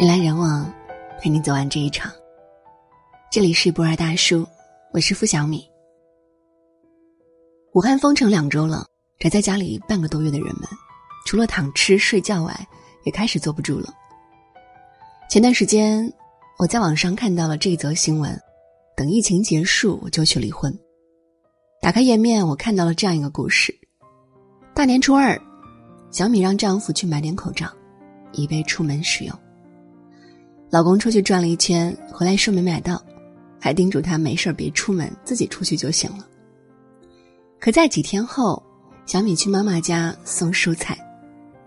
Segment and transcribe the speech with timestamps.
[0.00, 0.64] 人来人往，
[1.20, 2.10] 陪你走完这一场。
[3.30, 4.46] 这里是不二大叔，
[4.94, 5.62] 我是付小米。
[7.74, 8.86] 武汉封城两周了，
[9.18, 10.66] 宅在家里半个多月的人们，
[11.26, 12.66] 除了躺吃睡觉外，
[13.04, 13.92] 也开始坐不住了。
[15.28, 16.10] 前段时间，
[16.58, 18.34] 我在网上看到了这则新闻：
[18.96, 20.74] 等疫情结束我就去离婚。
[21.82, 23.78] 打开页面，我看到了这样一个故事：
[24.74, 25.38] 大年初二，
[26.10, 27.70] 小米让丈夫去买点口罩，
[28.32, 29.38] 以备出门使用。
[30.70, 33.02] 老公出去转了一圈，回来说没买到，
[33.60, 36.24] 还叮嘱他没事别出门，自己出去就行了。
[37.58, 38.62] 可在几天后，
[39.04, 40.96] 小米去妈妈家送蔬菜，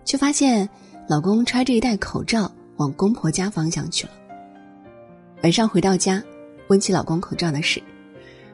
[0.06, 0.66] 却发现
[1.06, 4.12] 老公揣着一袋口罩往公婆家方向去了。
[5.42, 6.22] 晚上回到家，
[6.68, 7.82] 问起老公口罩的事，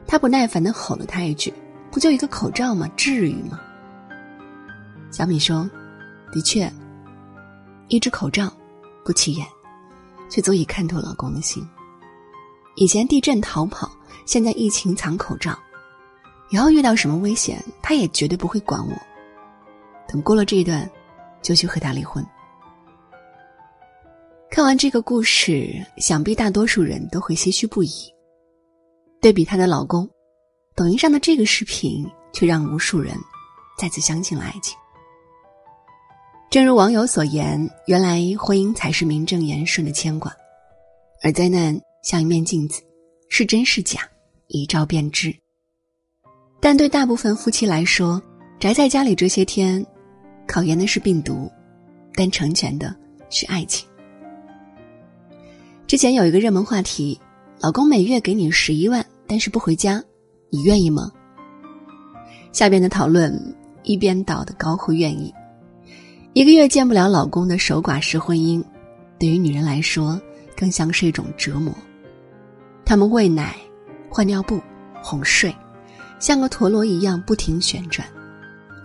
[0.05, 1.53] 他不耐烦的吼了他一句
[1.89, 2.89] ：“不就一个口罩吗？
[2.97, 3.57] 至于吗？”
[5.11, 5.69] 小米说
[6.33, 6.69] ：“的确，
[7.87, 8.51] 一只口罩
[9.05, 9.47] 不起眼。”
[10.31, 11.63] 却足以看透老公的心。
[12.75, 13.91] 以前地震逃跑，
[14.25, 15.55] 现在疫情藏口罩。
[16.49, 18.93] 以后遇到什么危险，他也绝对不会管我。
[20.07, 20.89] 等过了这一段，
[21.41, 22.25] 就去和他离婚。
[24.49, 27.91] 看完这个故事，想必大多数人都会唏嘘不已。
[29.21, 30.09] 对比她的老公，
[30.75, 33.15] 抖音上的这个视频却让无数人
[33.77, 34.77] 再次相信了爱情。
[36.51, 40.35] 正如网友所言，原来婚姻才是名正言顺的牵挂，
[41.23, 42.81] 而灾难像一面镜子，
[43.29, 44.01] 是真是假，
[44.47, 45.33] 一照便知。
[46.59, 48.21] 但对大部分夫妻来说，
[48.59, 49.85] 宅在家里这些天，
[50.45, 51.49] 考验的是病毒，
[52.15, 52.93] 但成全的
[53.29, 53.87] 是爱情。
[55.87, 57.17] 之前有一个热门话题：
[57.61, 60.03] 老公每月给你十一万，但是不回家，
[60.49, 61.09] 你愿意吗？
[62.51, 63.33] 下边的讨论
[63.83, 65.33] 一边倒的高呼愿意。
[66.33, 68.63] 一个月见不了老公的守寡式婚姻，
[69.19, 70.19] 对于女人来说
[70.55, 71.73] 更像是一种折磨。
[72.85, 73.57] 他们喂奶、
[74.09, 74.61] 换尿布、
[75.03, 75.53] 哄睡，
[76.19, 78.07] 像个陀螺一样不停旋转，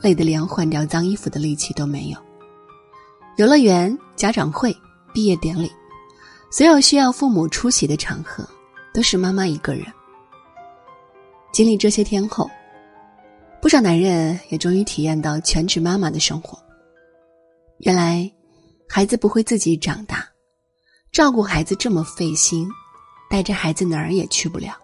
[0.02, 2.18] 累得连换掉脏衣服的力气都没有。
[3.36, 4.76] 游乐园、家长会、
[5.14, 5.70] 毕业典礼，
[6.50, 8.44] 所有需要父母出席的场合，
[8.92, 9.86] 都是妈妈一个人。
[11.52, 12.50] 经历这些天后，
[13.62, 16.58] 不少男人也终于体验到全职妈妈的生活。
[17.78, 18.30] 原来，
[18.88, 20.26] 孩子不会自己长大，
[21.12, 22.66] 照顾孩子这么费心，
[23.28, 24.74] 带着孩子哪儿也去不了。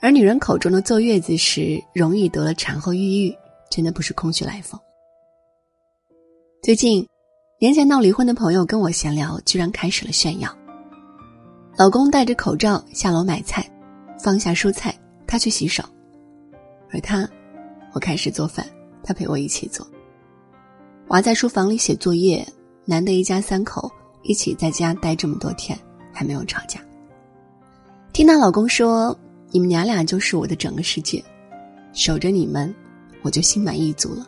[0.00, 3.34] 而女人口中的坐月子时容易得了产后抑郁，
[3.70, 4.78] 真的不是空穴来风。
[6.62, 7.08] 最近，
[7.58, 10.54] 年前闹离婚的朋友跟我闲聊，居然开始了炫耀。
[11.78, 13.66] 老公戴着口罩下楼买菜，
[14.22, 14.94] 放下蔬菜，
[15.26, 15.82] 他去洗手，
[16.92, 17.26] 而他，
[17.94, 18.66] 我开始做饭，
[19.02, 19.86] 他陪我一起做。
[21.08, 22.46] 娃在书房里写作业，
[22.84, 23.90] 难得一家三口
[24.22, 25.78] 一起在家待这么多天，
[26.12, 26.80] 还没有吵架。
[28.12, 29.16] 听到老公说
[29.50, 31.22] ：“你们娘俩就是我的整个世界，
[31.92, 32.74] 守着你们，
[33.22, 34.26] 我就心满意足了。”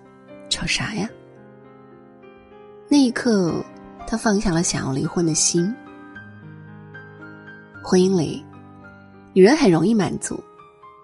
[0.51, 1.09] 吵啥呀？
[2.89, 3.65] 那一刻，
[4.07, 5.75] 他放下了想要离婚的心。
[7.83, 8.45] 婚姻里，
[9.33, 10.39] 女人很容易满足，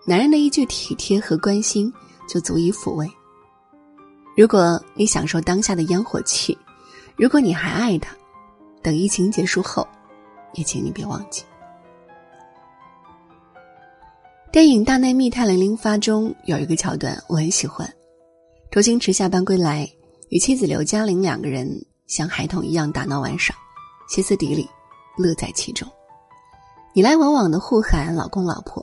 [0.07, 1.93] 男人的一句体贴和关心
[2.29, 3.11] 就足以抚慰。
[4.41, 6.57] 如果你享受当下的烟火气，
[7.15, 8.17] 如果你还爱他，
[8.83, 9.87] 等疫情结束后，
[10.55, 11.45] 也请你别忘记。
[14.51, 17.87] 电影《大内密探零零发》中有一个桥段我很喜欢，
[18.71, 19.87] 周星驰下班归来，
[20.31, 21.69] 与妻子刘嘉玲两个人
[22.07, 23.55] 像孩童一样打闹玩耍，
[24.09, 24.67] 歇斯底里，
[25.19, 25.87] 乐在其中，
[26.95, 28.83] 你来我往的互喊老公老婆。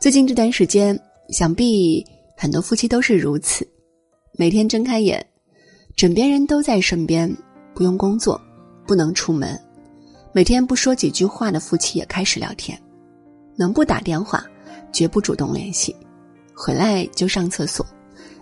[0.00, 2.04] 最近这段时间，想必
[2.36, 3.64] 很多夫妻都是如此。
[4.34, 5.24] 每天睁开眼，
[5.94, 7.30] 枕边人都在身边，
[7.74, 8.40] 不用工作，
[8.86, 9.60] 不能出门，
[10.32, 12.80] 每天不说几句话的夫妻也开始聊天，
[13.56, 14.42] 能不打电话，
[14.90, 15.94] 绝不主动联系，
[16.54, 17.84] 回来就上厕所，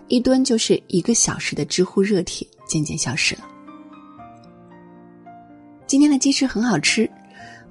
[0.07, 3.41] 一蹲就是一个小时的知乎热帖渐渐消失了。
[5.85, 7.09] 今天的鸡翅很好吃，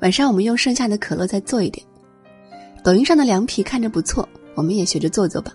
[0.00, 1.82] 晚上我们用剩下的可乐再做一点。
[2.84, 5.54] 抖音上的凉皮看着不错，我们也学着做做吧。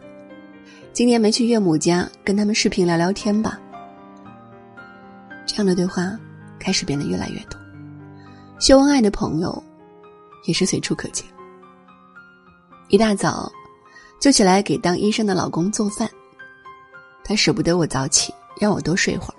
[0.96, 3.60] 今年没去岳母家，跟他们视频聊聊天吧。
[5.46, 6.18] 这样的对话
[6.58, 7.60] 开始变得越来越多，
[8.62, 9.62] 秀恩爱的朋友
[10.46, 11.28] 也是随处可见。
[12.88, 13.52] 一大早
[14.22, 16.10] 就起来给当医生的老公做饭，
[17.26, 19.36] 他舍不得我早起，让我多睡会儿。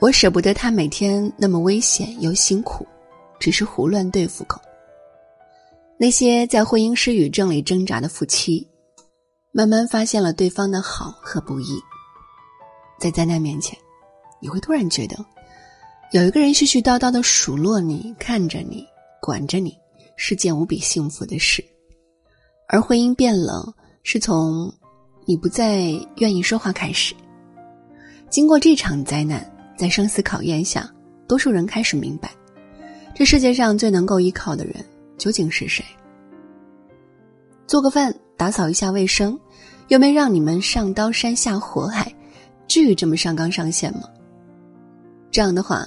[0.00, 2.86] 我舍不得他每天那么危险又辛苦，
[3.38, 4.58] 只是胡乱对付口。
[5.98, 8.66] 那些在婚姻失语症里挣扎的夫妻。
[9.58, 11.82] 慢慢发现了对方的好和不易，
[12.96, 13.76] 在灾难面前，
[14.40, 15.16] 你会突然觉得，
[16.12, 18.86] 有一个人絮絮叨叨的数落你，看着你，
[19.20, 19.76] 管着你，
[20.14, 21.60] 是件无比幸福的事；
[22.68, 23.74] 而婚姻变冷，
[24.04, 24.72] 是从
[25.24, 27.12] 你不再愿意说话开始。
[28.30, 29.44] 经过这场灾难，
[29.76, 30.88] 在生死考验下，
[31.26, 32.30] 多数人开始明白，
[33.12, 34.74] 这世界上最能够依靠的人
[35.18, 35.84] 究竟是谁。
[37.66, 39.38] 做个饭，打扫一下卫生，
[39.88, 42.10] 又没让你们上刀山下火海，
[42.66, 44.04] 至于这么上纲上线吗？
[45.30, 45.86] 这样的话。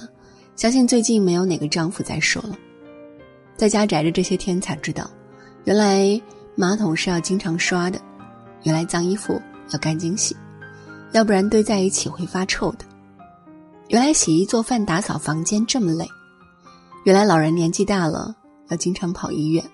[0.54, 2.54] 相信最近没有哪个丈夫在说了，
[3.56, 5.10] 在家宅着这些天才知道，
[5.64, 6.20] 原来
[6.54, 7.98] 马桶是要经常刷的，
[8.62, 9.40] 原来脏衣服
[9.70, 10.36] 要干净洗，
[11.12, 12.84] 要不然堆在一起会发臭的，
[13.88, 16.06] 原来洗衣做饭打扫房间这么累，
[17.04, 18.32] 原来老人年纪大了
[18.68, 19.64] 要经常跑医院。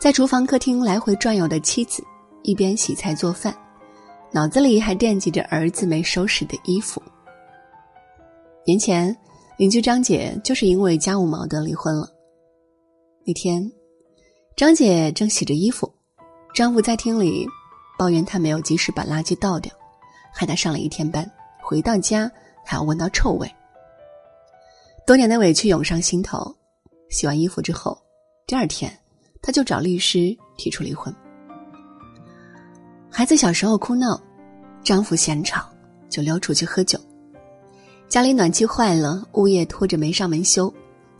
[0.00, 2.02] 在厨房客厅来回转悠的妻子，
[2.42, 3.56] 一边洗菜做饭，
[4.30, 7.02] 脑子里还惦记着儿子没收拾的衣服。
[8.64, 9.16] 年前。
[9.58, 12.08] 邻居张姐就是因为家务矛盾离婚了。
[13.24, 13.70] 那天，
[14.56, 15.92] 张姐正洗着衣服，
[16.52, 17.46] 丈夫在厅里
[17.96, 19.70] 抱怨她没有及时把垃圾倒掉，
[20.32, 21.30] 害她上了一天班，
[21.62, 22.28] 回到家
[22.64, 23.48] 还要闻到臭味。
[25.06, 26.52] 多年的委屈涌上心头，
[27.10, 27.96] 洗完衣服之后，
[28.46, 28.90] 第二天，
[29.42, 31.14] 她就找律师提出离婚。
[33.14, 34.18] 孩子小时候哭闹，
[34.82, 35.68] 丈夫嫌吵，
[36.08, 36.98] 就溜出去喝酒。
[38.08, 40.72] 家里暖气坏了，物业拖着没上门修，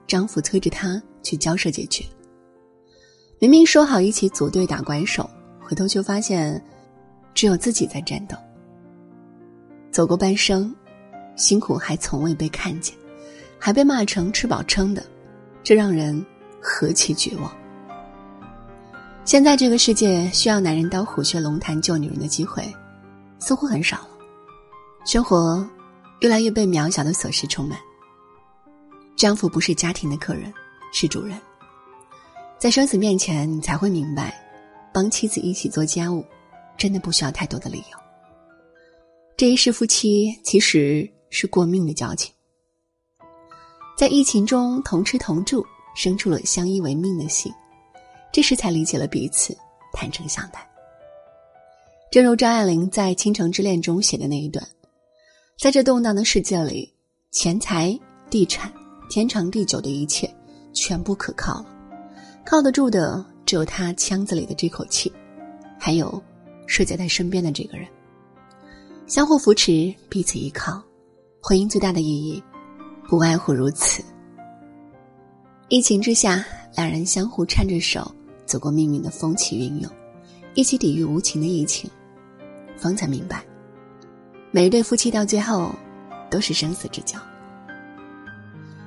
[0.07, 2.03] 丈夫催着她去交涉解决。
[3.39, 5.29] 明明说好一起组队打怪兽，
[5.61, 6.65] 回头却发现，
[7.35, 8.35] 只有自己在战斗。
[9.91, 10.75] 走过半生，
[11.37, 12.97] 辛苦还从未被看见，
[13.59, 15.05] 还被骂成吃饱撑的，
[15.63, 16.25] 这让人
[16.59, 17.53] 何其绝望。
[19.25, 22.63] 现在这个世界需要男人当虎穴龙潭救女人的机会，
[23.39, 24.09] 似乎很少了。
[25.05, 25.69] 生活。
[26.21, 27.77] 越来越被渺小的琐事充满。
[29.17, 30.55] 丈夫不是家庭的客人，
[30.93, 31.37] 是主人。
[32.61, 34.33] 在生死面前，你才会明白，
[34.95, 36.25] 帮妻子一起做家务，
[36.79, 37.99] 真的不需要太多的理由。
[39.37, 42.33] 这一世夫妻其实是过命的交情，
[43.99, 45.67] 在疫情中同吃同住，
[45.97, 47.53] 生出了相依为命的心，
[48.33, 49.55] 这时才理解了彼此，
[49.93, 50.67] 坦诚相待。
[52.11, 54.67] 正如张爱玲在《倾城之恋》中写的那一段。
[55.59, 56.93] 在这动荡的世界里，
[57.31, 57.97] 钱财、
[58.31, 58.73] 地产、
[59.09, 60.29] 天长地久的一切，
[60.73, 61.65] 全部可靠。
[62.45, 65.13] 靠得住的只有他腔子里的这口气，
[65.79, 66.21] 还有
[66.67, 67.87] 睡在他身边的这个人。
[69.07, 70.83] 相互扶持，彼此依靠，
[71.41, 72.43] 婚姻最大的意义，
[73.09, 74.03] 不外乎如此。
[75.69, 76.45] 疫情之下，
[76.75, 78.13] 两人相互搀着手，
[78.45, 79.91] 走过命运的风起云涌，
[80.55, 81.91] 一起抵御无情的疫情，
[82.77, 83.45] 方才明白。
[84.51, 85.75] 每一对夫妻到最后，
[86.31, 87.19] 都是生死之交。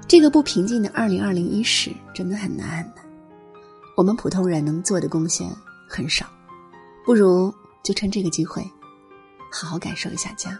[0.07, 3.05] 这个不平静的二零二零一时真的很难很难。
[3.97, 5.49] 我们普通人能做的贡献
[5.89, 6.27] 很少，
[7.05, 7.51] 不如
[7.83, 8.61] 就趁这个机会，
[9.51, 10.59] 好好感受一下家，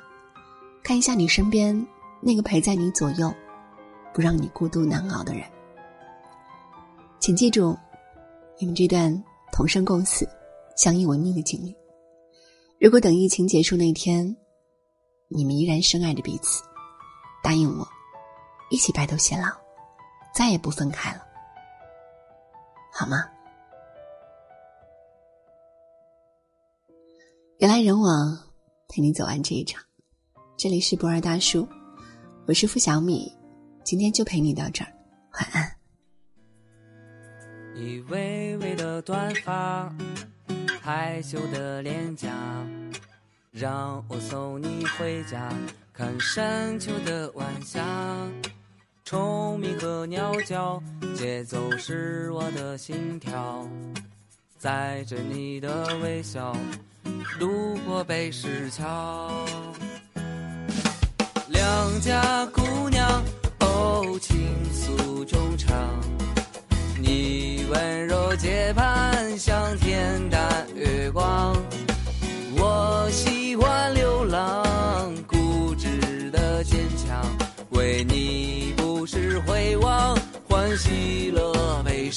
[0.82, 1.86] 看一下你身边
[2.22, 3.32] 那个陪在你左右，
[4.14, 5.44] 不让你孤独难熬的人。
[7.20, 7.78] 请记住，
[8.58, 10.28] 你们这段同生共死、
[10.78, 11.76] 相依为命的经历。
[12.80, 14.36] 如果等疫情结束那天，
[15.28, 16.64] 你们依然深爱着彼此，
[17.44, 17.88] 答应我，
[18.70, 19.48] 一起白头偕老，
[20.34, 21.22] 再也不分开了，
[22.92, 23.26] 好吗？
[27.58, 28.38] 人来人往，
[28.90, 29.82] 陪你走完这一场。
[30.58, 31.68] 这里是博尔大叔，
[32.48, 33.32] 我是付小米，
[33.84, 34.92] 今天就陪你到这儿，
[35.34, 35.72] 晚安。
[37.78, 38.45] 以为
[38.96, 39.94] 的短发，
[40.82, 42.30] 害羞的脸颊。
[43.52, 45.52] 让我送你回家，
[45.94, 47.84] 看山丘的晚霞，
[49.04, 50.82] 虫鸣和鸟叫，
[51.14, 53.68] 节奏是我的心跳，
[54.58, 56.56] 载着你的微笑，
[57.38, 59.30] 路过北石桥。
[61.50, 63.24] 良家姑娘，
[63.60, 64.38] 哦，情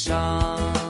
[0.09, 0.88] 上。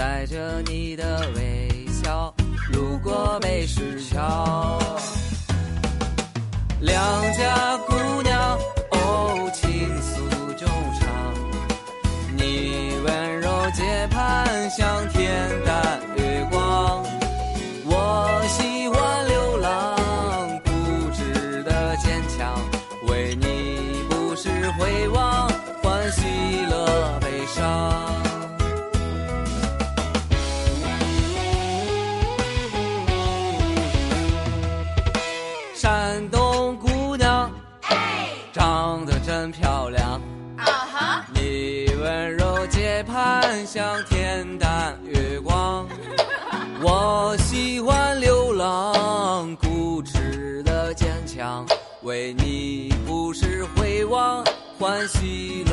[0.00, 2.34] 带着你的微笑
[2.72, 4.78] 路过北石桥。
[6.80, 6.98] 两
[7.34, 8.58] 家姑娘，
[8.92, 10.22] 哦，情诉
[10.54, 10.66] 衷
[10.98, 11.34] 肠，
[12.34, 17.04] 你温柔洁盼像天淡月光。
[17.84, 20.70] 我喜欢流浪，固
[21.12, 22.58] 执的坚强，
[55.00, 55.64] 欢喜